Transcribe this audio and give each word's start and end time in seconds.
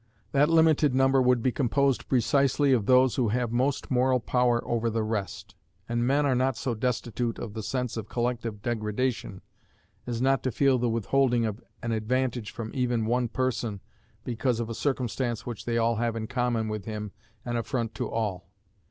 That 0.31 0.49
limited 0.49 0.95
number 0.95 1.21
would 1.21 1.43
be 1.43 1.51
composed 1.51 2.07
precisely 2.09 2.73
of 2.73 2.87
those 2.87 3.17
who 3.17 3.27
have 3.27 3.51
most 3.51 3.91
moral 3.91 4.19
power 4.19 4.67
over 4.67 4.89
the 4.89 5.03
rest; 5.03 5.53
and 5.87 6.07
men 6.07 6.25
are 6.25 6.33
not 6.33 6.57
so 6.57 6.73
destitute 6.73 7.37
of 7.37 7.53
the 7.53 7.61
sense 7.61 7.97
of 7.97 8.09
collective 8.09 8.63
degradation 8.63 9.43
as 10.07 10.19
not 10.19 10.41
to 10.41 10.51
feel 10.51 10.79
the 10.79 10.89
withholding 10.89 11.45
of 11.45 11.61
an 11.83 11.91
advantage 11.91 12.49
from 12.49 12.71
even 12.73 13.05
one 13.05 13.27
person, 13.27 13.79
because 14.23 14.59
of 14.59 14.71
a 14.71 14.73
circumstance 14.73 15.45
which 15.45 15.65
they 15.65 15.77
all 15.77 15.97
have 15.97 16.15
in 16.15 16.25
common 16.25 16.67
with 16.67 16.85
him, 16.85 17.11
an 17.45 17.55
affront 17.55 17.93
to 17.93 18.09
all. 18.09 18.47